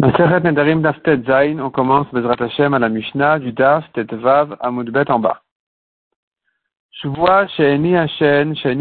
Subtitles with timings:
[0.00, 3.84] on commence Bezrat Hashem à la Mishnah du Daf
[4.62, 5.42] en bas.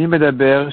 [0.08, 0.70] Medaber,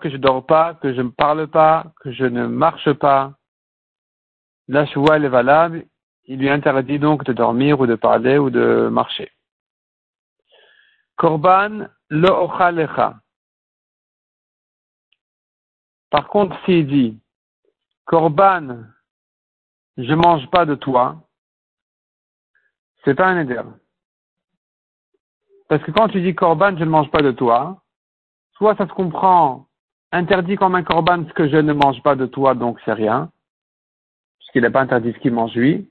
[0.00, 3.32] que je dors pas, que je ne parle pas, que je ne marche pas.
[4.68, 5.84] La est valable,
[6.26, 9.32] il lui interdit donc de dormir ou de parler ou de marcher.
[11.16, 13.21] Korban Lo Ochalecha.
[16.12, 17.18] Par contre, s'il dit,
[18.04, 18.84] Corban,
[19.96, 21.16] je mange pas de toi,
[23.02, 23.62] c'est pas un éder.
[25.68, 27.82] Parce que quand tu dis Corban, je ne mange pas de toi,
[28.56, 29.66] soit ça se comprend
[30.12, 33.32] interdit comme un Corban ce que je ne mange pas de toi, donc c'est rien,
[34.38, 35.90] puisqu'il n'est pas interdit ce qu'il mange lui.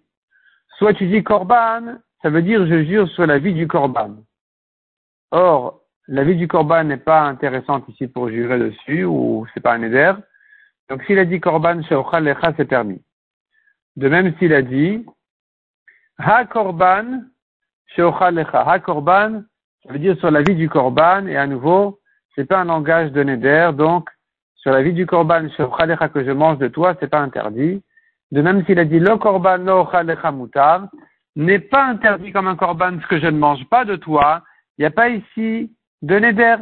[0.78, 4.18] Soit tu dis Corban, ça veut dire je jure sur la vie du Corban.
[5.32, 9.74] Or, la vie du Corban n'est pas intéressante ici pour jurer dessus, ou c'est pas
[9.74, 10.14] un éder.
[10.90, 13.02] Donc s'il a dit Korban Sheochal Lecha, c'est permis.
[13.96, 15.06] De même s'il a dit
[16.18, 17.22] Ha Korban
[17.96, 18.64] Sheochal Lecha.
[18.68, 19.44] Ha Korban,
[19.84, 22.00] ça veut dire sur la vie du Korban, et à nouveau,
[22.36, 24.10] c'est pas un langage de Neder, donc
[24.56, 27.82] sur la vie du Korban Sheochal Lecha que je mange de toi, c'est pas interdit.
[28.32, 30.88] De même s'il a dit Lo Korban Lo Lecha Mutar,
[31.36, 34.44] n'est pas interdit comme un Korban ce que je ne mange pas de toi,
[34.78, 36.56] il n'y a pas ici de Neder,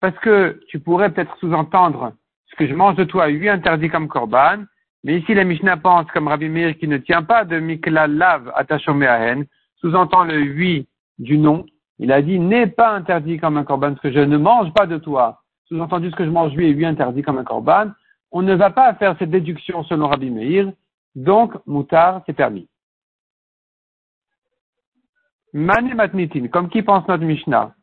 [0.00, 2.12] parce que tu pourrais peut-être sous-entendre
[2.46, 4.64] ce que je mange de toi, lui interdit comme korban,
[5.04, 8.52] mais ici la Mishnah pense comme Rabbi Meir qui ne tient pas de Mikla Lav
[8.56, 11.66] Ahen, sous-entend le oui du nom,
[11.98, 14.86] il a dit n'est pas interdit comme un korban, ce que je ne mange pas
[14.86, 17.90] de toi, sous-entendu ce que je mange lui est lui interdit comme un korban,
[18.32, 20.72] on ne va pas faire cette déduction selon Rabbi Meir,
[21.14, 22.68] donc Moutar c'est permis.
[25.52, 27.74] Mane Matnitin, comme qui pense notre Mishnah?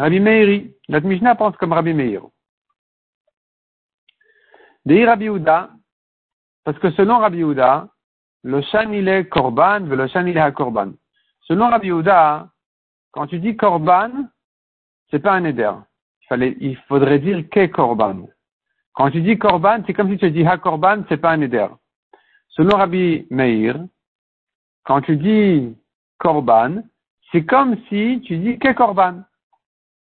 [0.00, 0.74] Rabbi Meiri.
[0.88, 2.22] Notre Mishnah pense comme Rabbi Meir.
[4.86, 5.70] De Rabbi Uda,
[6.64, 7.88] parce que selon Rabbi Uda,
[8.42, 10.92] le shan il est korban, le shan il est korban.
[11.42, 12.48] Selon Rabbi Uda,
[13.12, 14.10] quand tu dis korban,
[15.10, 15.72] c'est pas un éder.
[16.30, 18.26] Il faudrait dire que korban.
[18.94, 21.68] Quand tu dis korban, c'est comme si tu dis ha korban, c'est pas un éder.
[22.48, 23.84] Selon Rabbi Meir,
[24.84, 25.76] quand tu dis
[26.16, 26.82] korban,
[27.30, 29.24] c'est comme si tu dis que korban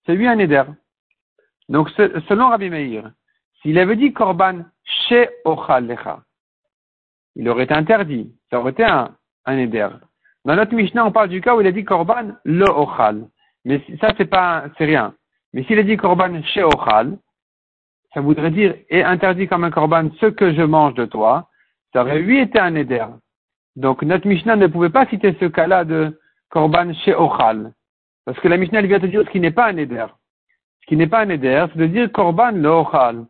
[0.07, 0.63] c'est lui un éder.
[1.69, 3.11] Donc, selon Rabbi Meir,
[3.61, 6.21] s'il avait dit korban chez ochal lecha,
[7.35, 8.33] il aurait été interdit.
[8.49, 9.13] Ça aurait été un,
[9.47, 9.89] éder.
[10.45, 13.27] Dans notre Mishnah, on parle du cas où il a dit korban le ochal.
[13.65, 15.13] Mais ça, c'est pas, rien.
[15.53, 17.17] Mais s'il a dit korban chez ochal,
[18.13, 21.49] ça voudrait dire et interdit comme un korban ce que je mange de toi,
[21.91, 23.05] ça aurait lui été un éder.
[23.75, 26.17] Donc notre Mishnah ne pouvait pas citer ce cas-là de
[26.49, 27.73] korban chez ochal.
[28.27, 30.05] Parce que la Mishnah vient te dire ce qui n'est pas un éder.
[30.81, 33.25] Ce qui n'est pas un éder, c'est de dire korban le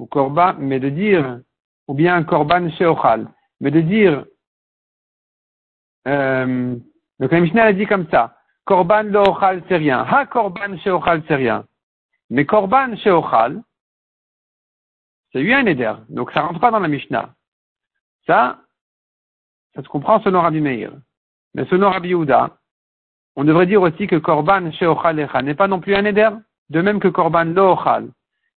[0.00, 1.38] Ou korban, mais de dire,
[1.86, 3.28] ou bien korban sheochal.
[3.60, 4.24] Mais de dire,
[6.08, 6.74] euh,
[7.20, 8.36] donc la Mishnah a dit comme ça.
[8.64, 10.04] Korban le c'est rien.
[10.10, 11.64] Ha korban sheochal c'est rien.
[12.28, 13.62] Mais korban sheochal,
[15.30, 15.94] c'est lui un éder.
[16.08, 17.32] Donc ça rentre pas dans la Mishnah.
[18.26, 18.58] Ça,
[19.76, 20.90] ça se comprend selon Rabbi Meir.
[21.54, 22.58] Mais selon Rabbi Yehuda,
[23.36, 26.28] on devrait dire aussi que Korban Sheochal n'est pas non plus un éder,
[26.70, 28.08] de même que Korban Loochal,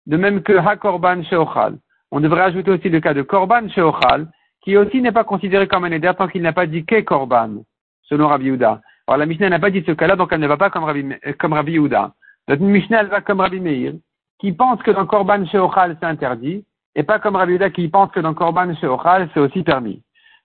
[0.06, 1.78] de même que Ha Korban Sheochal.
[2.10, 4.28] On devrait ajouter aussi le cas de Korban Sheochal,
[4.62, 7.62] qui aussi n'est pas considéré comme un éder tant qu'il n'a pas dit que Korban,
[8.02, 8.80] selon Rabbi Yehuda.
[9.06, 11.04] Alors la Mishnah n'a pas dit ce cas-là, donc elle ne va pas comme Rabbi,
[11.38, 12.12] comme Rabbi Yehuda.
[12.48, 13.94] Notre Mishnah, va comme Rabbi Meir,
[14.38, 18.10] qui pense que dans Korban Sheochal c'est interdit, et pas comme Rabbi Yehuda qui pense
[18.10, 20.02] que dans Korban Sheochal c'est aussi permis.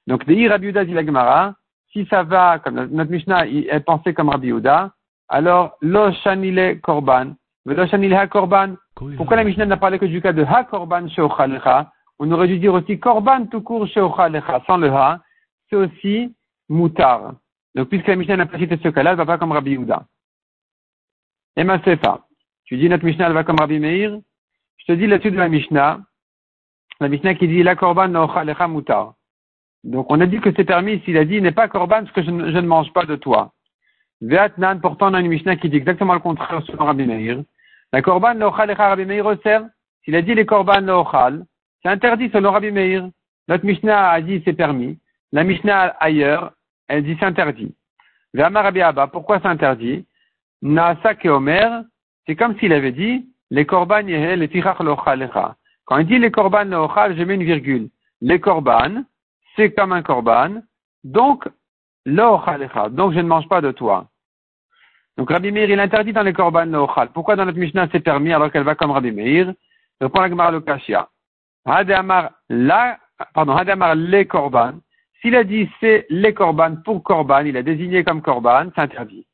[0.08, 1.54] Donc, Deir Rabbi Yehuda dit la Gemara,
[1.92, 4.92] si ça va, comme notre Mishnah est pensé comme Rabbi Yehuda,
[5.30, 8.76] alors lo shanile korban, lo shanile ha korban.
[8.96, 12.60] Pourquoi la Mishnah n'a parlé que du cas de ha korban sheochalecha On aurait dû
[12.60, 15.20] dire aussi korban tout court sheochalecha, sans le ha,
[15.70, 16.36] c'est aussi
[16.70, 17.34] mutar.
[17.76, 20.06] Donc puisque la Mishnah n'a pas cité ce cas-là, elle va pas comme Rabbi Yehuda.
[21.56, 22.26] Et ma sefa,
[22.66, 24.18] tu dis notre Mishnah elle va comme Rabbi Meir,
[24.78, 26.00] je te dis là-dessus de la Mishnah,
[27.00, 28.28] la Mishnah qui dit la korban no
[28.68, 29.14] mutar.
[29.84, 32.24] Donc on a dit que c'est permis s'il a dit n'est pas korban parce que
[32.24, 33.52] je, ne mange pas de toi.
[34.22, 37.44] Veatnan, pourtant on a une Mishnah qui dit exactement le contraire selon Rabbi Meir.
[37.94, 39.38] La korban lochal et Rabbi Meir.
[40.04, 41.46] S'il a dit les korban lochal,
[41.82, 43.10] c'est interdit selon Rabbi Meir.
[43.48, 44.98] Notre Mishnah a dit c'est permis.
[45.32, 46.52] La Mishnah ailleurs,
[46.88, 47.76] elle dit c'est interdit.
[48.34, 50.06] Ve'amar Rabbi Abba, pourquoi c'est interdit?
[50.62, 51.84] Naasa ke Omer,
[52.26, 55.56] c'est comme s'il avait dit les korban yehel et tichach lochalecha.
[55.86, 57.90] Quand il dit les korban lochal, je mets une virgule.
[58.22, 59.04] Les korban,
[59.58, 60.62] c'est comme un korban,
[61.04, 61.50] donc
[62.06, 64.08] l'ochalecha, donc je ne mange pas de toi.
[65.18, 67.10] Donc Rabbi Meir, il interdit dans les korban l'ochal.
[67.12, 69.54] Pourquoi dans notre Mishnah c'est permis alors qu'elle va comme Rabbi Meir?
[70.00, 71.10] Répond la Gemara le Kashia.
[71.66, 73.00] Hadamar la,
[73.34, 74.76] pardon, Hadamar les korban.
[75.20, 79.26] S'il a dit c'est les korban pour korban, il a désigné comme korban, c'est interdit.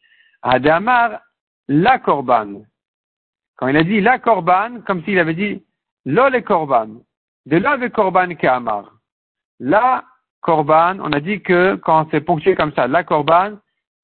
[0.41, 1.19] Hadamar
[1.67, 2.61] la korban.
[3.57, 5.63] Quand il a dit la korban, comme s'il avait dit
[6.05, 7.01] lo les korban.
[7.45, 8.85] De là le korban amar.
[9.59, 10.05] La
[10.43, 13.53] korban, on a dit que quand c'est ponctué comme ça, la korban,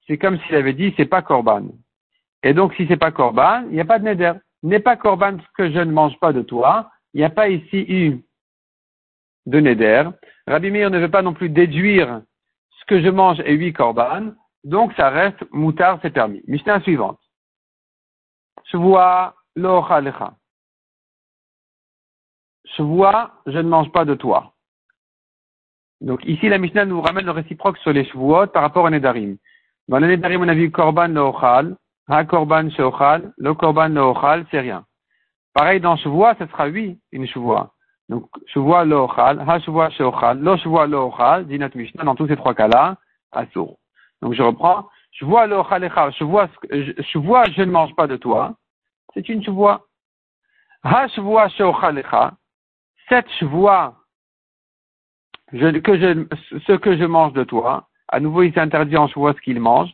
[0.08, 1.68] c'est comme s'il avait dit c'est pas korban.
[2.42, 4.34] Et donc si c'est pas korban, il n'y a pas de neder.
[4.64, 6.90] N'est pas korban ce que je ne mange pas de toi.
[7.14, 8.24] Il n'y a pas ici eu
[9.46, 10.10] de neder.
[10.48, 12.22] Rabbi Meir ne veut pas non plus déduire
[12.80, 14.32] ce que je mange et huit korban.
[14.64, 16.42] Donc ça reste moutard, c'est permis.
[16.48, 17.20] Mishnah suivante.
[18.72, 20.34] Je vois l'ochalecha.
[22.78, 24.54] Je vois, je ne mange pas de toi.
[26.01, 29.38] Donc ici, la Mishnah nous ramène le réciproque sur les Shavuot par rapport à Nedarim.
[29.88, 31.75] Dans les Nedarim, on a vu Korban Lo'ochal,
[32.07, 34.84] Ha Korban Sheochal, le Korban Lo'ochal, c'est rien.
[35.54, 37.68] Pareil, dans Shavuot, ce sera oui, une Shavuot.
[38.07, 42.38] Donc, Shavuot Lo'ochal, Ha Shavuot Sheochal, Lo Shavuot Lo'ochal, dit notre Mishnah, dans tous ces
[42.38, 42.95] trois cas-là,
[43.31, 43.78] Assour.
[44.22, 46.48] Donc je reprends, Shavuot Lo'ochalecha, Shavuot,
[47.02, 48.54] Shavuot, je ne mange pas de toi,
[49.13, 49.80] c'est une Shavuot.
[50.84, 52.34] Ha Shavuot Sheochalecha,
[53.10, 53.94] cette Shavuot
[55.54, 55.81] je,
[56.68, 59.90] ce que je mange de toi, à nouveau il s'interdit en chevois ce qu'il mange,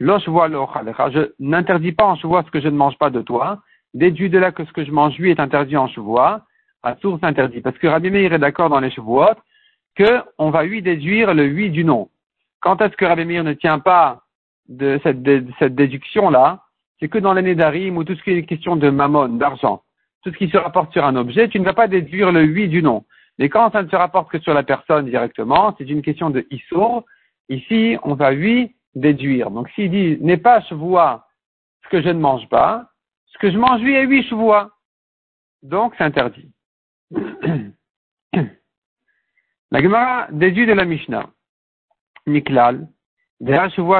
[0.00, 3.60] je n'interdis pas en chevois ce que je ne mange pas de toi,
[3.94, 6.42] déduit de là que ce que je mange lui est interdit en chevois,
[6.82, 7.60] à source interdit.
[7.60, 9.36] Parce que Rabbi Meir est d'accord dans les chevois
[9.96, 12.08] que on va lui déduire le oui du nom.
[12.60, 14.22] Quand est-ce que Rabbi Meir ne tient pas
[14.68, 15.18] de cette,
[15.58, 16.62] cette déduction-là?
[17.00, 19.82] C'est que dans l'année d'Arim ou tout ce qui est question de mammon, d'argent,
[20.22, 22.68] tout ce qui se rapporte sur un objet, tu ne vas pas déduire le oui
[22.68, 23.04] du nom.
[23.38, 26.46] Mais quand ça ne se rapporte que sur la personne directement, c'est une question de
[26.50, 27.04] issour.
[27.48, 29.50] Ici, on va lui déduire.
[29.50, 31.26] Donc s'il dit n'est pas chevois
[31.84, 32.90] ce que je ne mange pas,
[33.26, 34.70] ce que je mange lui est huit chevois.
[35.62, 36.50] Donc c'est interdit.
[39.70, 41.30] la Gemara déduit de la Mishnah.
[42.26, 42.88] Niklal,
[43.40, 43.54] de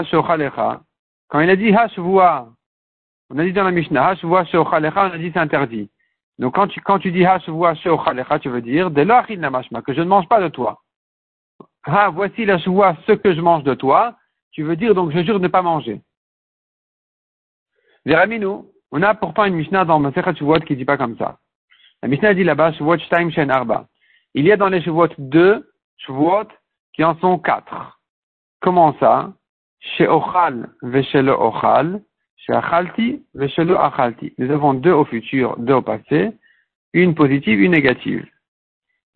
[0.04, 0.82] shochalecha.
[1.28, 1.86] Quand il a dit ha
[3.30, 5.90] on a dit dans la Mishnah, ha shochalecha, on a dit c'est interdit.
[6.38, 7.50] Donc quand tu, quand tu dis tu
[8.48, 10.80] veux dire que je ne mange pas de toi.
[11.84, 14.16] Ha, voici la ce que je mange de toi.
[14.52, 16.00] Tu veux dire donc je jure de ne pas manger.
[18.04, 21.38] Véraminu, on a pourtant une Mishnah dans Masechat Shavuot qui dit pas comme ça.
[22.02, 23.86] La Mishnah dit là-bas Shavuot Shtaim Shen Arba.
[24.34, 25.68] Il y a dans les Shavuot deux
[25.98, 26.48] Shavuot
[26.94, 27.98] qui en sont quatre.
[28.60, 29.32] Comment ça?
[29.80, 32.00] Chez Ochal Veshelo Ochal
[32.52, 34.34] achalti, achalti.
[34.38, 36.32] Nous avons deux au futur, deux au passé,
[36.92, 38.26] une positive, une négative.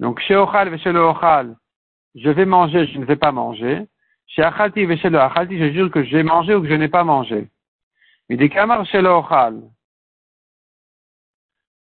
[0.00, 1.56] Donc, chez ochal veshelo ochal,
[2.14, 3.86] je vais manger, je ne vais pas manger.
[4.26, 7.48] Chez achalti veshelo achalti, je jure que j'ai mangé ou que je n'ai pas mangé.
[8.28, 9.62] Mais des kamar shelo ochal.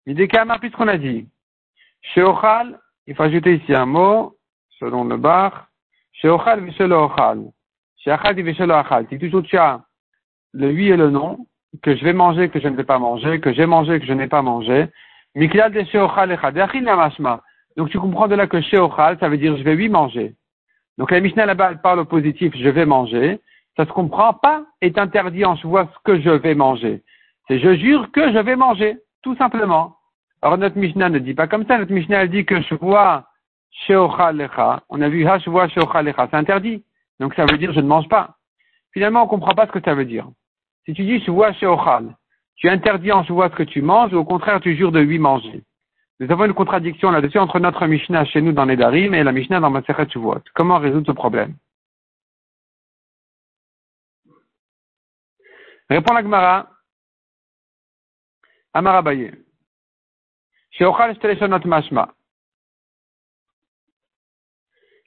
[0.05, 1.27] Mais des kamar, puisqu'on a dit?
[2.01, 4.37] Chez ochal, il faut ajouter ici un mot,
[4.79, 5.67] selon le bar.
[6.13, 7.43] Chez ochal veshelo ochal.
[7.97, 9.17] Chez achalti veshelo achalti.
[9.17, 9.81] Toujours tu as
[10.53, 11.45] le oui et le non,
[11.83, 14.13] que je vais manger, que je ne vais pas manger, que j'ai mangé, que je
[14.13, 14.87] n'ai pas mangé.
[15.35, 15.51] Donc
[17.89, 20.33] tu comprends de là que sheochal, ça veut dire je vais oui manger.
[20.97, 23.39] Donc la Mishnah là-bas, elle parle au positif, je vais manger.
[23.77, 27.03] Ça se comprend pas, est interdit en vois ce que je vais manger.
[27.47, 29.97] C'est je jure que je vais manger, tout simplement.
[30.41, 33.25] Alors notre Mishnah ne dit pas comme ça, notre Mishnah elle dit que je vois
[33.85, 34.49] sheochal
[34.89, 36.83] On a vu ha je vois sheochal c'est interdit.
[37.19, 38.35] Donc ça veut dire je ne mange pas.
[38.93, 40.27] Finalement, on comprend pas ce que ça veut dire.
[40.89, 42.17] Si tu dis chez Sheochal,
[42.55, 45.19] tu interdis en vois ce que tu manges, ou au contraire, tu jures de lui
[45.19, 45.61] manger.
[46.19, 49.31] Nous avons une contradiction là-dessus entre notre Mishnah chez nous dans les Darim et la
[49.31, 50.41] Mishnah dans Masechet Shavuot.
[50.55, 51.55] Comment résoudre ce problème?
[55.91, 56.71] Répond la Gemara.
[58.73, 59.31] Amara Baye.
[60.71, 62.15] Sheochal shteleshonot mashma.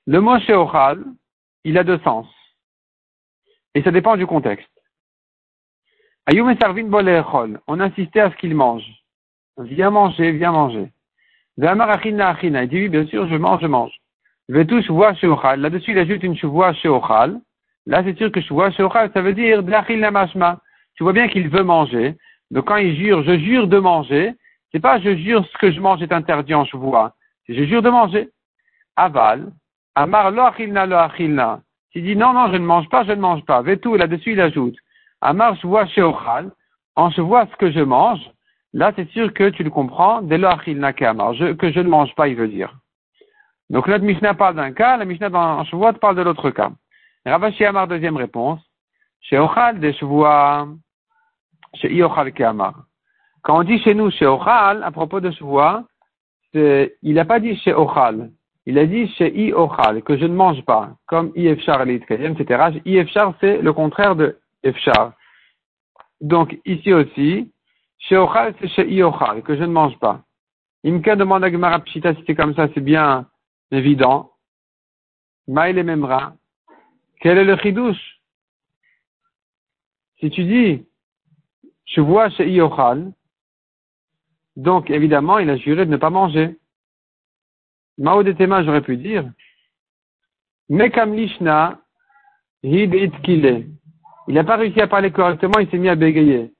[0.06, 1.04] Le mot Sheochal,
[1.64, 2.28] il a deux sens.
[3.74, 4.71] Et ça dépend du contexte.
[6.58, 6.88] Sarvin
[7.66, 8.86] On insistait à ce qu'il mange.
[9.58, 10.88] Viens manger, viens manger.
[11.58, 13.92] Il dit oui, bien sûr, je mange, je mange.
[14.48, 17.38] Là-dessus, il ajoute une shuvua sheochal.
[17.86, 20.58] Là, c'est sûr que shuvua sheochal, ça veut dire la mashma.
[20.94, 22.16] Tu vois bien qu'il veut manger.
[22.50, 24.32] Donc, quand il jure, je jure de manger,
[24.72, 27.14] c'est pas je jure ce que je mange est interdit en shuvua.
[27.46, 28.30] C'est je jure de manger.
[28.96, 29.52] Aval.
[29.94, 31.60] Amar lo achilna.
[31.92, 33.60] S'il dit non, non, je ne mange pas, je ne mange pas.
[33.60, 34.76] Vetou, là-dessus, il ajoute.
[35.22, 36.50] Amar, je vois chez Ochal,
[36.96, 38.20] en je vois ce que je mange,
[38.72, 41.88] là, c'est sûr que tu le comprends, dès lors qu'il n'a qu'à que je ne
[41.88, 42.74] mange pas, il veut dire.
[43.70, 46.72] Donc, notre Mishnah parle d'un cas, la Mishnah dans Shavuot parle de l'autre cas.
[47.24, 48.60] Ravashi Amar, deuxième réponse.
[49.20, 50.76] Chez Ochal, des Shavuot,
[51.74, 52.74] chez Iochal Amar.
[53.42, 55.86] Quand on dit chez nous, chez Ochal, à propos de Shavuot,
[56.54, 58.30] il n'a pas dit chez Ochal.
[58.66, 59.52] Il a dit chez I
[60.04, 62.80] que je ne mange pas, comme I Efchar etc.
[62.84, 64.38] I Efchar, c'est le contraire de
[66.20, 67.52] Donc, ici aussi,
[67.98, 68.24] chez
[68.60, 68.84] c'est chez
[69.44, 70.22] que je ne mange pas.
[70.84, 73.28] Imka demande à Gemara Pshita si c'est comme ça, c'est bien
[73.70, 74.32] évident.
[75.48, 76.34] Maïl et Memra.
[77.20, 78.20] Quel est le chidouche?
[80.18, 80.84] Si tu dis,
[81.84, 83.12] je vois chez I Ochal,
[84.56, 86.58] donc, évidemment, il a juré de ne pas manger.
[87.98, 89.30] Mao de Tema, j'aurais pu dire.
[90.68, 91.80] Mekam Lishna,
[92.62, 92.94] Hid
[94.32, 96.50] Il n'a pas réussi à parler correctement, il s'est mis à bégayer.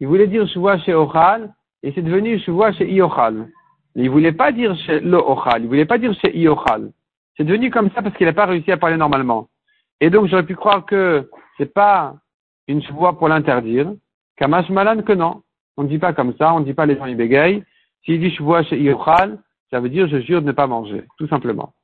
[0.00, 3.50] Il voulait dire Shua chez Ochal, et c'est devenu Shua chez Iochal.
[3.94, 6.90] Mais il voulait pas dire chez Lo Ochal, il voulait pas dire chez Iochal.
[7.36, 9.50] C'est devenu comme ça parce qu'il n'a pas réussi à parler normalement.
[10.00, 12.14] Et donc, j'aurais pu croire que c'est pas
[12.66, 13.92] une Shua pour l'interdire,
[14.38, 15.42] Kamash Malan que non.
[15.76, 17.62] On ne dit pas comme ça, on ne dit pas les gens ils bégayent.
[18.06, 19.38] S'il dit vois chez Yochal,
[19.70, 21.74] ça veut dire je jure de ne pas manger, tout simplement.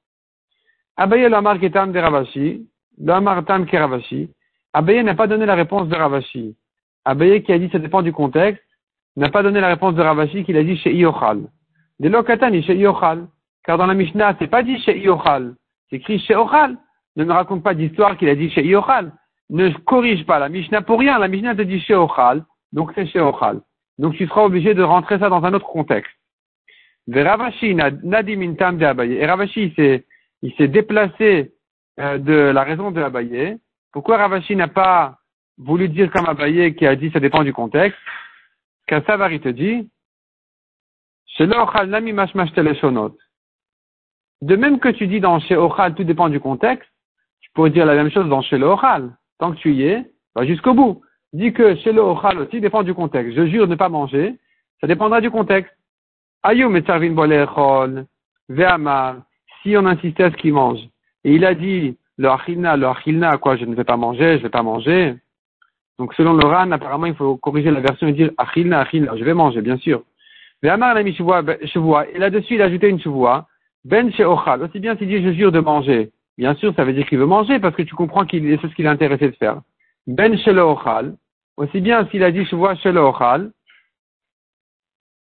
[0.97, 3.67] Abaye l'amar ketam de Ravashi, l'amar tam.
[4.75, 6.57] Abaye n'a pas donné la réponse de Ravashi.
[7.05, 8.65] Abaye qui a dit ça dépend du contexte,
[9.17, 11.45] n'a pas donné la réponse de Ravashi qu'il a dit chez Yochal.
[12.01, 13.29] De l'okatani chez Yochal.
[13.65, 15.55] Car dans la Mishnah, c'est pas dit chez Yochal.
[15.89, 16.77] C'est écrit chez Ochal.
[17.17, 19.13] Ne me raconte pas d'histoire qu'il a dit chez Yochal.
[19.49, 21.19] Ne corrige pas la Mishnah pour rien.
[21.21, 22.45] La Mishnah te dit chez Ochal.
[22.73, 23.61] Donc c'est chez Ochal.
[23.99, 26.13] Donc tu seras obligé de rentrer ça dans un autre contexte.
[27.07, 27.77] Et Ravashi
[30.43, 31.53] il s'est déplacé
[32.01, 33.57] euh, de la raison de Abaye.
[33.95, 35.19] Pourquoi Ravashi n'a pas
[35.57, 37.97] voulu dire comme Abaye qui a dit ça dépend du contexte
[38.89, 39.89] Kassavari te dit
[44.43, 46.89] de même que tu dis dans chez Ochal, tout dépend du contexte,
[47.41, 49.17] tu pourrais dire la même chose dans chez Ochal.
[49.39, 51.01] Tant que tu y es, va jusqu'au bout
[51.33, 53.35] dit que chez le aussi dépend du contexte.
[53.35, 54.39] Je jure de ne pas manger,
[54.81, 55.73] ça dépendra du contexte.
[56.43, 56.83] Ayum et
[58.49, 59.17] ve'amar,
[59.63, 60.81] si on insistait à ce qu'il mange,
[61.25, 64.39] et il a dit, le achilna, le achilna, quoi, je ne vais pas manger, je
[64.39, 65.15] ne vais pas manger.
[65.99, 69.35] Donc selon le apparemment, il faut corriger la version et dire achilna, achilna, je vais
[69.35, 70.03] manger, bien sûr.
[70.63, 73.47] Ve'amar, il a mis chevoua, et là-dessus, il a ajouté une chevoua,
[73.85, 76.11] ben chez Ochal, aussi bien s'il dit je jure de manger.
[76.39, 78.75] Bien sûr, ça veut dire qu'il veut manger parce que tu comprends qu'il c'est ce
[78.75, 79.61] qu'il est intéressé de faire.
[80.07, 81.17] Ben chez le Ochal,
[81.57, 83.53] aussi bien s'il a dit je vois chez le Ochal,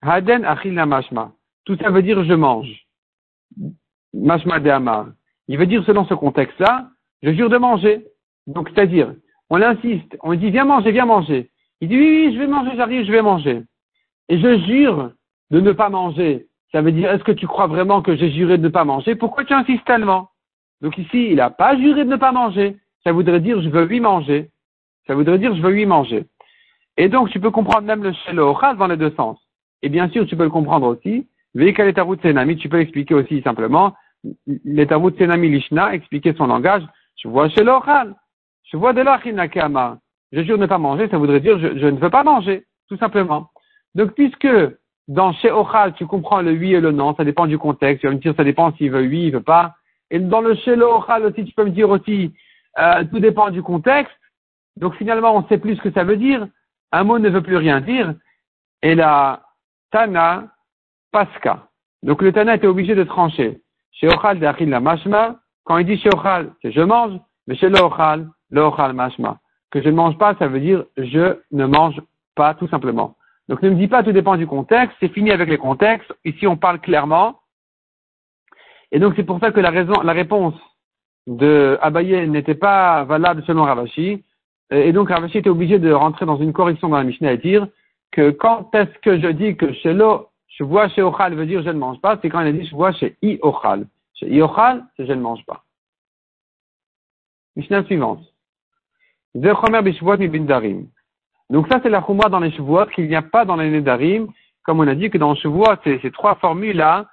[0.04, 1.32] Haden achil mashma.
[1.66, 2.86] Tout ça veut dire je mange.
[4.14, 5.08] Mashma de Amar.
[5.48, 6.90] Il veut dire selon ce contexte-là,
[7.24, 8.06] je jure de manger.
[8.48, 9.14] Donc c'est-à-dire,
[9.50, 11.50] on insiste, on dit viens manger, viens manger.
[11.82, 13.64] Il dit oui, oui, je vais manger, j'arrive, je vais manger.
[14.30, 15.12] Et je jure
[15.50, 16.48] de ne pas manger.
[16.72, 19.16] Ça veut dire, est-ce que tu crois vraiment que j'ai juré de ne pas manger?
[19.16, 20.30] Pourquoi tu insistes tellement?
[20.82, 22.78] Donc ici, il n'a pas juré de ne pas manger.
[23.04, 24.50] Ça voudrait dire, je veux lui manger.
[25.08, 26.26] Ça voudrait dire je veux lui manger.
[26.98, 29.40] Et donc tu peux comprendre même le shelo dans les deux sens.
[29.82, 31.28] Et bien sûr, tu peux le comprendre aussi.
[31.58, 33.94] Tu peux expliquer aussi simplement
[34.66, 36.84] l'étarut senami lishna, expliquer son langage.
[37.22, 37.82] Je vois shelo
[38.63, 39.48] Je vois de l'achina
[40.32, 43.50] Je jure ne pas manger, ça voudrait dire je, ne veux pas manger, tout simplement.
[43.96, 44.48] Donc puisque
[45.08, 45.51] dans chez
[45.98, 48.01] tu comprends le oui et le non, ça dépend du contexte.
[48.01, 49.75] Tu vas me dire, ça dépend s'il veut oui, il veut pas.
[50.10, 52.34] Et dans le chez aussi, tu peux me dire aussi,
[52.80, 54.13] euh, tout dépend du contexte.
[54.78, 56.48] Donc finalement, on sait plus ce que ça veut dire.
[56.92, 58.13] Un mot ne veut plus rien dire.
[58.82, 59.44] Et la
[59.92, 60.48] Tana
[61.12, 61.68] Pasca.
[62.04, 63.62] Donc le Tana était obligé de trancher.
[63.92, 67.70] Chez Ochal de la Mashma, quand il dit chez Ochal, c'est je mange, mais chez
[67.70, 69.40] l'Ochal, l'Ochal Mashma.
[69.72, 72.02] Que je ne mange pas, ça veut dire je ne mange
[72.36, 73.16] pas, tout simplement.
[73.48, 76.14] Donc ne me dis pas tout dépend du contexte, c'est fini avec les contextes.
[76.26, 77.40] Ici on parle clairement.
[78.92, 80.56] Et donc c'est pour ça que la raison, la réponse
[81.28, 84.24] de Abaye n'était pas valable selon Ravashi.
[84.72, 87.68] Et donc Ravashi était obligé de rentrer dans une correction dans la Mishnah et dire
[88.12, 90.30] que quand est-ce que je dis que l'eau,
[90.62, 92.68] je vois chez Ochal veut dire je ne mange pas, c'est quand il a dit
[92.68, 93.88] je vois chez I Ochal.
[94.13, 95.63] Chez I Ochal, c'est je ne mange pas.
[97.56, 98.22] Mishnah suivante.
[101.50, 104.27] Donc ça c'est la chumra dans les Shavuot qu'il n'y a pas dans les Nedarim.
[104.63, 107.08] Comme on a dit que dans Shavuot, ces, ces trois formules-là,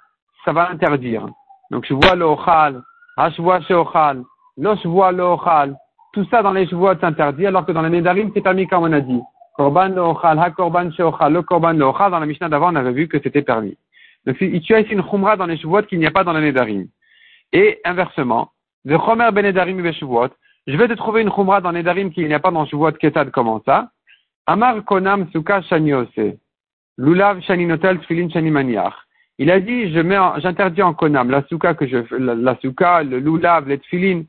[0.45, 1.25] ça va interdire.
[1.71, 2.83] Donc je vois le Ochal,
[3.17, 4.21] Hashvoa chez Ochal,
[4.57, 5.75] Lo Shvoa le Ochal,
[6.13, 8.83] tout ça dans les chevaux est interdit, alors que dans les Nedarim, c'est permis comme
[8.83, 9.21] on a dit.
[9.59, 13.09] Korban lochal, ha korban sheochal, le korban lochal, dans la Mishnah d'avant, on avait vu
[13.09, 13.77] que c'était permis.
[14.25, 16.39] Donc, tu as ici une chumra dans les chevaux qu'il n'y a pas dans les
[16.39, 16.87] Nedarim.
[17.51, 18.51] Et inversement,
[18.85, 22.25] de chomer ben Nedarim et je vais te trouver une chumra dans les Nedarim qu'il
[22.25, 23.89] n'y a pas dans Shavuot Ketad, comment ça?
[24.47, 26.37] Amar konam suka shaniose.
[26.97, 28.95] Lulav shaninotel tfilin shanimaniach.
[29.39, 33.03] Il a dit, je mets, j'interdis en konam la souka que je, la, la souka,
[33.03, 34.23] le lulav, les tfilin,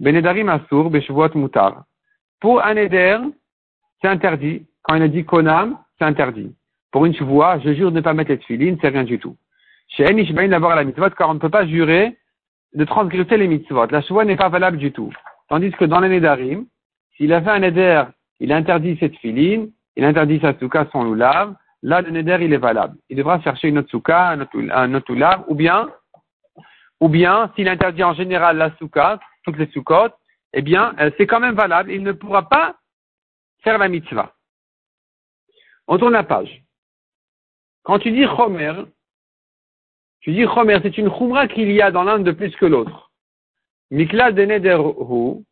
[0.00, 1.84] Benedarim Asur, Beshuvuot Mutar.
[2.40, 3.18] Pour un Eder,
[4.00, 4.64] c'est interdit.
[4.90, 6.52] Quand il a dit Konam, c'est interdit.
[6.90, 9.36] Pour une Shuvua, je jure de ne pas mettre les tefilines, c'est rien du tout.
[9.86, 12.18] Chez Enishbain à la mitzvot, car on ne peut pas jurer
[12.74, 13.86] de transgresser les mitzvot.
[13.86, 15.12] La chevoie n'est pas valable du tout.
[15.48, 16.66] Tandis que dans les Nedarim,
[17.16, 18.02] s'il a fait un Neder,
[18.40, 21.54] il interdit cette filine, il interdit sa souka, son loulav,
[21.84, 22.96] là le Neder il est valable.
[23.10, 25.88] Il devra chercher une autre souka, un autre loulav, ou bien,
[26.98, 30.16] ou bien, s'il interdit en général la souka, toutes les soukotes,
[30.52, 31.92] eh bien, euh, c'est quand même valable.
[31.92, 32.74] Il ne pourra pas
[33.62, 34.34] faire la mitzvah.
[35.90, 36.62] On tourne la page.
[37.82, 38.74] Quand tu dis Chomer,
[40.20, 43.10] tu dis Chomer, c'est une Khumra qu'il y a dans l'un de plus que l'autre.
[43.90, 45.42] Mikla de Nederhu,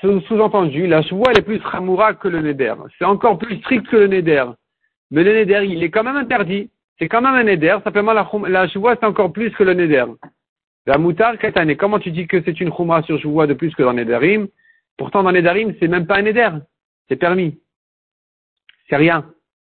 [0.00, 2.74] sous-entendu, la Shvoua elle est plus Chamoura que le Neder.
[2.96, 4.44] C'est encore plus strict que le Neder.
[5.10, 6.70] Mais le Neder, il est quand même interdit.
[7.00, 7.78] C'est quand même un Neder.
[7.82, 10.04] Simplement, la, la c'est encore plus que le Neder.
[10.86, 13.82] La Moutar Katane, comment tu dis que c'est une Khumra sur Shvoua de plus que
[13.82, 14.46] dans Nederim
[14.96, 16.50] Pourtant, dans Nedarim, c'est même pas un Neder.
[17.08, 17.58] C'est permis.
[18.92, 19.24] C'est rien.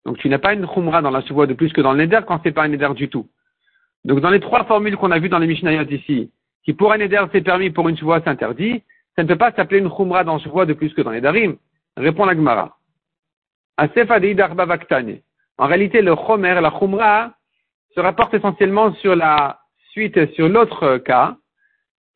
[0.06, 2.20] Donc tu n'as pas une khumra dans la chevoie de plus que dans le neder
[2.26, 3.28] quand c'est pas un neder du tout.
[4.06, 6.32] Donc dans les trois formules qu'on a vues dans les Mishnayot ici,
[6.64, 8.82] qui pour un neder c'est permis, pour une chevoie c'est interdit,
[9.14, 11.20] ça ne peut pas s'appeler une khumra dans la chevoie de plus que dans les
[11.20, 11.58] darim.
[11.98, 12.78] Répond la Gemara.
[15.58, 17.34] En réalité, le chomer, la khumra,
[17.94, 19.60] se rapporte essentiellement sur la
[19.90, 21.36] suite, sur l'autre cas,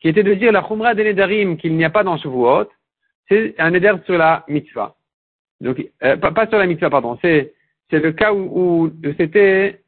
[0.00, 2.70] qui était de dire la khumra des nedarim qu'il n'y a pas dans Shavuot,
[3.28, 4.94] c'est un neder sur la mitzvah.
[5.60, 7.18] Donc, euh, pas, sur la mitzvah, pardon.
[7.22, 7.54] C'est,
[7.90, 9.80] le cas où, c'était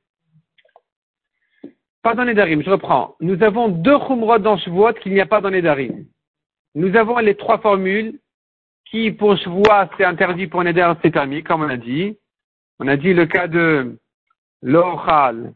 [2.03, 2.63] pas dans les darim.
[2.63, 3.17] Je reprends.
[3.21, 6.05] Nous avons deux chumrot dans Shavuot qu'il n'y a pas dans les darim.
[6.77, 8.21] Nous avons les trois formules
[8.85, 12.17] qui, pour Shavuot, c'est interdit pour Neder, c'est permis, comme on a dit.
[12.79, 13.99] On a dit le cas de
[14.63, 15.53] l'ochal,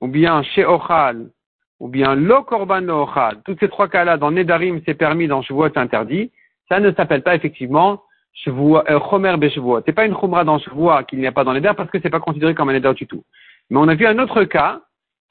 [0.00, 1.30] ou bien chez ochal,
[1.78, 3.06] ou bien lo korban lo
[3.44, 6.32] Tous ces trois cas-là, dans Nedarim, c'est permis, dans Shavuot, c'est interdit.
[6.70, 8.02] Ça ne s'appelle pas effectivement
[8.46, 11.60] euh, Chomer Ce C'est pas une Chumra dans Shavua qu'il n'y a pas dans les
[11.60, 13.24] parce que c'est pas considéré comme un Eder du tout.
[13.70, 14.80] Mais on a vu un autre cas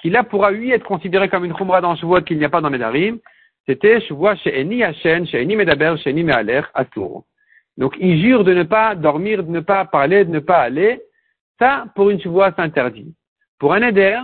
[0.02, 2.62] qui là pourra lui être considéré comme une Chumra dans Shavua qu'il n'y a pas
[2.62, 3.20] dans les Darim.
[3.66, 7.26] C'était Shavua chez Eni Hashem, chez Eni Medaber, chez Eni Mealer, Tour.
[7.78, 11.02] Donc il jure de ne pas dormir, de ne pas parler, de ne pas aller.
[11.60, 13.14] Ça, pour une Shavua, c'est interdit.
[13.60, 14.20] Pour un Eder,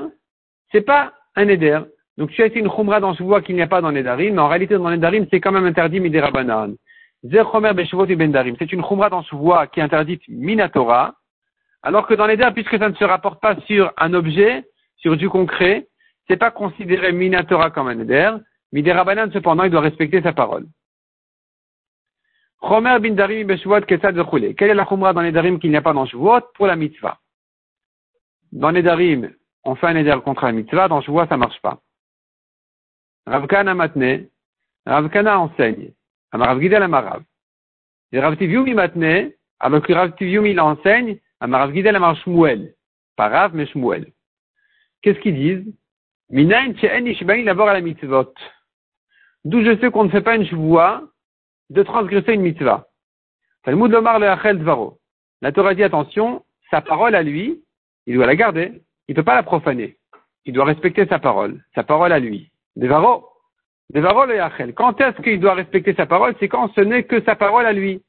[0.71, 1.80] c'est pas un Eder.
[2.17, 4.36] Donc tu as été une Chumra dans Shavua qu'il n'y a pas dans les Darim,
[4.36, 6.75] mais en réalité dans les Darim, c'est quand même interdit Midirabanan.
[7.23, 11.15] C'est une chumra dans voie qui est interdite minatora,
[11.84, 14.65] alors que dans les puisque ça ne se rapporte pas sur un objet,
[14.97, 15.88] sur du concret,
[16.27, 18.32] c'est pas considéré minatora comme un éder,
[18.71, 20.65] miderabanan cependant, il doit respecter sa parole.
[22.62, 26.41] Chomer bin darim Quelle est la chumra dans les qu'il n'y a pas dans Shavuot
[26.55, 27.19] pour la mitzvah?
[28.51, 29.29] Dans les
[29.65, 31.79] on fait un éder contre la mitzvah, dans Shavuot, ça marche pas.
[33.25, 34.27] Ravkana matne,
[34.86, 35.91] Ravkana enseigne.
[36.32, 37.24] Amarav Gidel Amarav.
[38.12, 42.74] Et Rav Tiviumi matne, alors que Rav Tiviumi l'enseigne, Amarav Gidel Amar Shmuel.
[43.15, 44.12] Pas Rav, mais Shmuel.
[45.02, 45.74] Qu'est-ce qu'ils disent?
[46.30, 48.34] Minain she'en ishbain d'abord à la mitzvot.
[49.46, 51.10] D'où je sais qu'on ne fait pas une chevoie
[51.70, 52.88] de transgresser une mitzvah.
[53.63, 55.00] Talmud Lomar le Achel Zvaro.
[55.42, 57.63] La Torah dit attention, sa parole à lui,
[58.06, 58.82] il doit la garder.
[59.08, 59.98] Il ne peut pas la profaner.
[60.46, 61.63] Il doit respecter sa parole.
[61.74, 62.52] Sa parole à lui.
[62.76, 63.29] Devaro.
[63.93, 66.36] Quand est-ce qu'il doit respecter sa parole?
[66.39, 68.04] C'est quand ce n'est que sa parole à lui.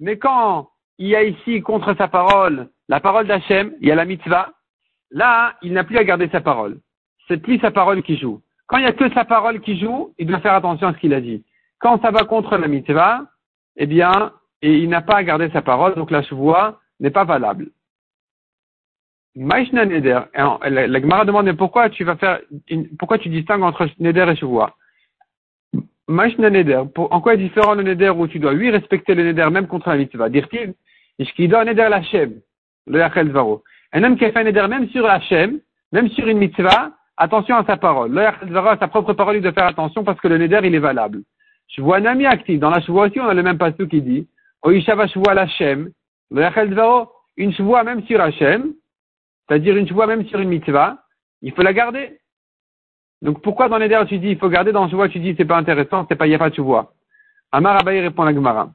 [0.00, 3.94] Mais quand il y a ici contre sa parole la parole d'Hachem, il y a
[3.94, 4.52] la mitzvah,
[5.12, 6.80] là, il n'a plus à garder sa parole.
[7.28, 8.42] C'est plus sa parole qui joue.
[8.66, 10.98] Quand il n'y a que sa parole qui joue, il doit faire attention à ce
[10.98, 11.44] qu'il a dit.
[11.78, 13.26] Quand ça va contre la mitzvah,
[13.76, 17.70] eh bien, il n'a pas à garder sa parole, donc la chevoie n'est pas valable.
[19.36, 20.22] Maishna Neder.
[20.34, 22.40] La, Gemara demande pourquoi tu vas faire,
[22.98, 24.74] pourquoi tu distingues entre Neder et Shavua.
[26.08, 26.82] Maishna Neder.
[26.96, 29.88] en quoi est différent le Neder où tu dois, lui, respecter le Neder même contre
[29.88, 30.28] la mitzvah?
[30.28, 30.74] Dire-t-il,
[31.20, 32.40] Ishkido Neder Lachem,
[32.86, 33.62] le Yachel Zvaro.
[33.92, 35.60] Un homme qui a fait un Neder même sur Hachem,
[35.92, 38.10] même sur une mitzvah, attention à sa parole.
[38.10, 40.60] Le Yachel Zvaro, à sa propre parole, il doit faire attention parce que le Neder,
[40.64, 41.22] il est valable.
[41.68, 42.58] Je vois un ami actif.
[42.58, 44.26] Dans la Shavua aussi, on a le même passage qui dit,
[44.64, 45.90] Oishava Shavua Lachem,
[46.32, 48.72] le Yachel Zvaro, une Shavua même sur Hachem,
[49.50, 50.98] c'est-à-dire une chevoie même sur une mitzvah,
[51.42, 52.20] il faut la garder.
[53.20, 55.44] Donc pourquoi dans les derniers tu dis il faut garder, dans chevoie tu dis c'est
[55.44, 56.94] pas intéressant, c'est pas n'y a chevoie.
[57.50, 58.70] Amar Abaye répond la Gemara.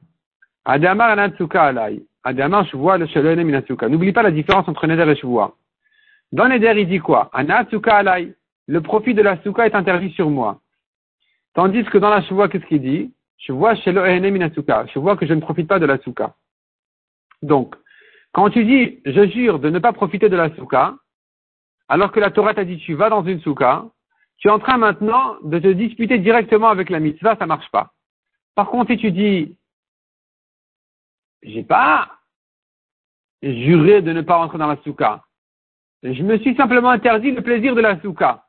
[0.65, 2.03] Adamar anatsuka alay.
[2.25, 3.87] Adamar chevoie le minatsuka.
[3.87, 5.55] N'oublie pas la différence entre neder et chevoie.
[6.33, 7.29] Dans neder il dit quoi?
[7.31, 8.35] Anatsuka alay.
[8.67, 10.59] Le profit de la souka est interdit sur moi.
[11.53, 13.13] Tandis que dans la chevoie, qu'est-ce qu'il dit?
[13.37, 14.87] Je vois chez minatsuka.
[14.93, 16.33] Je vois que je ne profite pas de la souka.
[17.43, 17.75] Donc,
[18.35, 20.93] quand tu dis, je jure de ne pas profiter de la souka,
[21.87, 23.85] alors que la Torah t'a dit, tu vas dans une souka,
[24.39, 27.93] tu es en train maintenant de te disputer directement avec la mitzvah, ça marche pas.
[28.53, 29.57] Par contre, si tu dis,
[31.43, 32.11] j'ai pas
[33.41, 35.23] juré de ne pas rentrer dans la souka,
[36.03, 38.43] Je me suis simplement interdit le plaisir de la souka.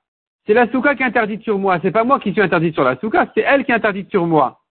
[0.46, 1.78] C'est la souka qui est interdite sur moi.
[1.80, 4.26] C'est pas moi qui suis interdit sur la souka, c'est elle qui est interdite sur
[4.26, 4.62] moi.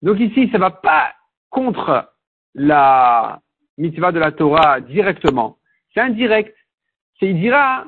[0.00, 1.12] Donc ici, ça va pas
[1.50, 2.10] contre
[2.54, 3.38] la
[3.78, 5.56] mitzvah de la Torah directement.
[5.94, 6.54] C'est indirect.
[7.18, 7.84] C'est, il dira,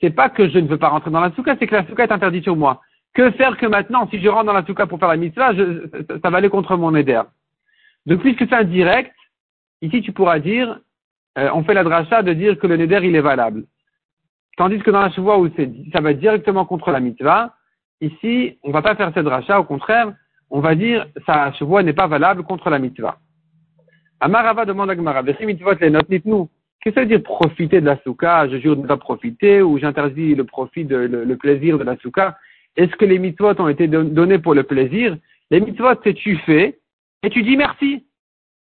[0.00, 2.04] c'est pas que je ne veux pas rentrer dans la souka, c'est que la souka
[2.04, 2.80] est interdite sur moi.
[3.14, 5.52] Que faire que maintenant, si je rentre dans la souka pour faire la mitzvah,
[6.22, 7.20] ça, va aller contre mon éder.
[8.06, 9.14] Donc puisque c'est indirect,
[9.80, 10.80] ici tu pourras dire,
[11.38, 13.64] euh, on fait la dracha de dire que le neder il est valable.
[14.56, 15.48] Tandis que dans la chevoie où
[15.92, 17.54] ça va directement contre la mitzvah,
[18.00, 20.12] ici, on va pas faire cette dracha, au contraire,
[20.50, 23.18] on va dire, sa chevoie n'est pas valable contre la mitzvah.
[24.24, 26.48] Amarava demande à Gemara, mitzvot les notes, nous
[26.80, 28.48] Qu'est-ce que ça veut dire profiter de la souka?
[28.48, 31.96] Je jure de ne pas profiter ou j'interdis le profit, de, le, plaisir de la
[31.96, 32.38] souka?
[32.76, 35.16] Est-ce que les mitzvot ont été donnés pour le plaisir?
[35.50, 36.78] Les mitzvot, c'est tu fais
[37.24, 38.06] et tu dis merci.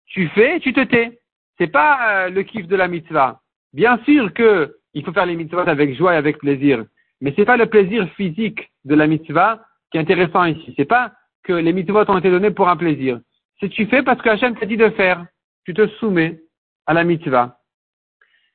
[0.07, 1.19] Tu fais et tu te tais.
[1.59, 3.41] C'est pas euh, le kiff de la mitzvah.
[3.73, 6.85] Bien sûr que il faut faire les mitzvot avec joie et avec plaisir.
[7.21, 10.75] Mais c'est pas le plaisir physique de la mitzvah qui est intéressant ici.
[10.77, 13.19] C'est pas que les mitzvot ont été donnés pour un plaisir.
[13.59, 15.27] C'est tu fais parce que Hachem t'a dit de faire.
[15.71, 16.41] Tu te soumets
[16.85, 17.61] à la mitzvah.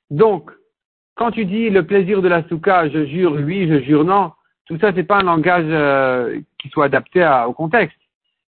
[0.09, 0.51] Donc,
[1.15, 4.33] quand tu dis le plaisir de la souka, je jure oui, je jure non,
[4.65, 7.97] tout ça, c'est pas un langage euh, qui soit adapté au contexte.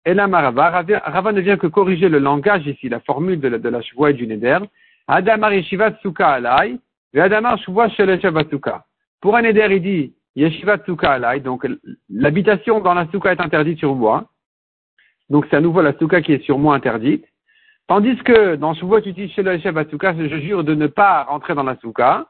[0.04, 3.60] Et là, Marava, Rava ne vient que corriger le langage ici, la formule de la,
[3.60, 4.58] de la et du neder.
[5.08, 6.80] Adamar yeshivat souka alai,
[7.14, 7.90] et adamar shvoa
[8.50, 8.86] souka.
[9.22, 11.68] Pour un neder, il dit yeshivat souka alai, donc
[12.10, 14.26] l'habitation dans la souka est interdite sur moi.
[15.30, 17.26] Donc c'est à nouveau la souka qui est sur moi interdite.
[17.88, 21.64] Tandis que dans Shuvot, tu dis chez le je jure de ne pas rentrer dans
[21.64, 22.26] la souka.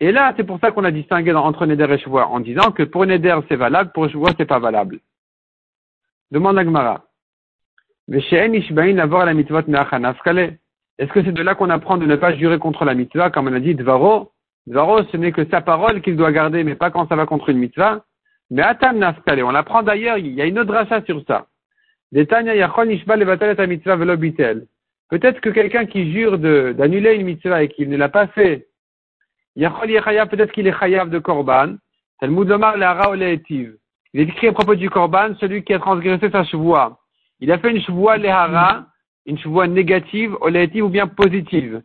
[0.00, 2.82] Et là, c'est pour ça qu'on a distingué entre Neder et Shuvot en disant que
[2.82, 5.00] pour Neder c'est valable, pour Shuvot c'est pas valable.
[6.30, 7.04] Demande à Gemara.
[11.00, 13.48] Est-ce que c'est de là qu'on apprend de ne pas jurer contre la mitzvah, comme
[13.48, 14.32] on a dit Dvaro?
[14.66, 17.48] Dvaro, ce n'est que sa parole qu'il doit garder, mais pas quand ça va contre
[17.48, 18.04] une mitzvah.
[18.50, 21.46] Mais Atam Nafkale, on l'apprend d'ailleurs, il y a une autre rachat sur ça.
[22.12, 22.42] Peut-être
[25.40, 28.66] que quelqu'un qui jure d'annuler une mitzvah et qu'il ne l'a pas fait,
[29.56, 31.76] peut-être qu'il est chayav de korban.
[32.22, 33.80] Il
[34.14, 36.98] est écrit à propos du korban, celui qui a transgressé sa chevoie.
[37.38, 38.86] Il a fait une chevoie lehara,
[39.26, 41.82] une chevoie négative, oléative ou bien positive.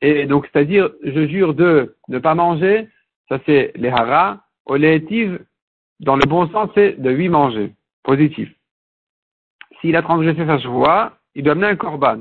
[0.00, 2.88] Et donc, c'est-à-dire, je jure de ne pas manger,
[3.28, 5.38] ça c'est lehara, oléative,
[6.00, 7.72] dans le bon sens, c'est de lui manger,
[8.02, 8.52] positif
[9.82, 12.20] s'il a transgressé sa chevoie, il doit amener un korban.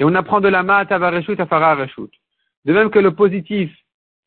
[0.00, 2.10] Et on apprend de la mat à reshut à fara reshut.
[2.64, 3.70] De même que le positif,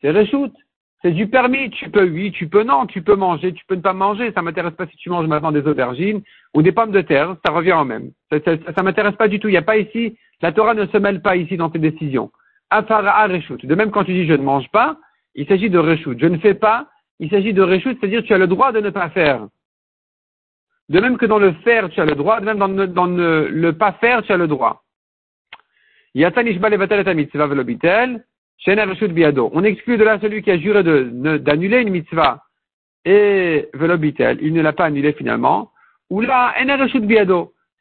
[0.02, 0.54] c'est reshut.
[1.02, 1.70] C'est du permis.
[1.72, 4.32] Tu peux oui, tu peux non, tu peux manger, tu peux ne pas manger.
[4.34, 6.22] Ça m'intéresse pas si tu manges maintenant des aubergines
[6.54, 7.36] ou des pommes de terre.
[7.46, 8.12] Ça revient au même.
[8.32, 8.38] Ça,
[8.76, 9.48] ça, m'intéresse pas du tout.
[9.48, 12.32] Il n'y a pas ici, la Torah ne se mêle pas ici dans tes décisions.
[12.70, 13.66] Afara reshut.
[13.66, 14.98] De même quand tu dis je ne mange pas,
[15.36, 16.20] il s'agit de reshut.
[16.20, 16.88] Je ne fais pas,
[17.20, 19.48] il s'agit de reshut, c'est-à-dire tu as le droit de ne pas faire.
[20.90, 23.94] De même que dans le faire, tu as le droit, de même dans, le, pas
[23.94, 24.84] faire, tu as le droit.
[26.16, 26.24] On
[29.64, 32.44] exclut de là celui qui a juré d'annuler une mitzvah
[33.06, 35.72] et velobitel, il ne l'a pas annulé finalement.
[36.10, 36.54] Ou là,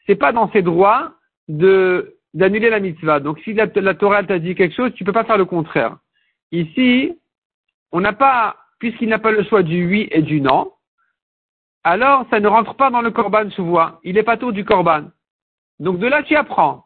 [0.06, 1.14] c'est pas dans ses droits
[1.48, 3.20] de d'annuler la mitzvah.
[3.20, 5.96] Donc si la, la Torah t'a dit quelque chose, tu peux pas faire le contraire.
[6.52, 7.18] Ici,
[7.90, 10.70] on n'a pas, puisqu'il n'a pas le choix du oui et du non,
[11.88, 14.00] alors ça ne rentre pas dans le korban voit.
[14.04, 15.04] Il n'est pas tout du korban.
[15.80, 16.84] Donc de là tu apprends.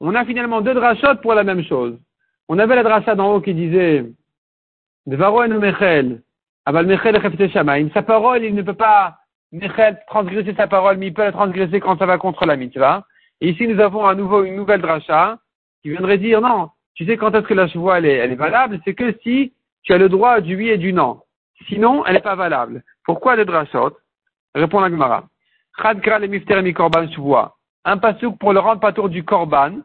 [0.00, 1.98] On a finalement deux drachot pour la même chose.
[2.48, 4.04] On avait la dracha d'en haut qui disait
[5.06, 6.22] Devaro mechel,
[6.66, 7.88] aval mechel shamaim.
[7.94, 9.16] Sa parole, il ne peut pas
[9.52, 13.06] mechel transgresser sa parole, mais il peut la transgresser quand ça va contre la mitzvah.
[13.40, 14.06] Et ici nous avons
[14.44, 15.38] une nouvelle dracha
[15.82, 18.36] qui viendrait dire non, tu sais quand est-ce que la chevoie elle est, elle est
[18.36, 21.22] valable, c'est que si tu as le droit du oui et du non.
[21.68, 22.82] Sinon, elle n'est pas valable.
[23.04, 23.96] Pourquoi les drachot?
[24.54, 25.24] Répond la Gemara.
[25.80, 27.54] Chadkra le mifterem korban shuvoa.
[27.84, 29.80] Un pasouk pour le rendre patour du korban.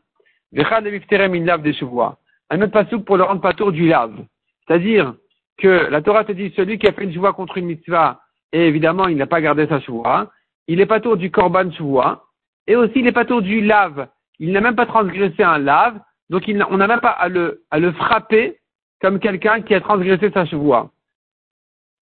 [0.51, 2.17] Vechad le mifterem lave des shuvoa.
[2.49, 4.25] Un autre pasouk pour le rendre patour du lave.
[4.65, 5.15] C'est-à-dire
[5.57, 8.67] que la Torah te dit celui qui a fait une shuvoa contre une mitzvah et
[8.67, 10.31] évidemment il n'a pas gardé sa shuvoa,
[10.67, 12.25] il est patour du korban shuvoa
[12.67, 14.07] et aussi il est patour du lave.
[14.39, 15.99] Il n'a même pas transgressé un lave,
[16.29, 18.59] donc on n'a même pas à le, à le frapper
[19.01, 20.91] comme quelqu'un qui a transgressé sa chevoie.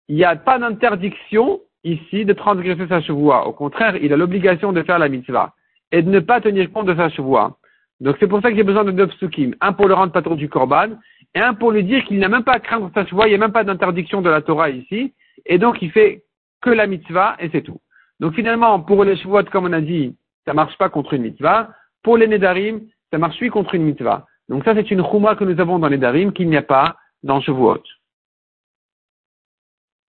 [0.08, 3.46] Il n'y a pas d'interdiction ici de transgresser sa chevoie.
[3.46, 5.54] Au contraire, il a l'obligation de faire la mitzvah
[5.92, 7.56] et de ne pas tenir compte de sa chevoie.
[8.00, 9.54] Donc c'est pour ça que j'ai besoin de deux psukim.
[9.60, 10.90] Un pour le rendre patron du korban
[11.34, 13.36] et un pour lui dire qu'il n'a même pas à craindre sa chevoie, il n'y
[13.36, 15.14] a même pas d'interdiction de la Torah ici.
[15.46, 16.24] Et donc il fait
[16.60, 17.80] que la mitzvah et c'est tout.
[18.20, 21.70] Donc finalement, pour les chevoies, comme on a dit, ça marche pas contre une mitzvah.
[22.02, 24.26] Pour les nedarim, ça marche oui contre une mitzvah.
[24.48, 26.96] Donc ça c'est une chouma que nous avons dans les nedarim qu'il n'y a pas
[27.22, 27.82] dans Shavuot.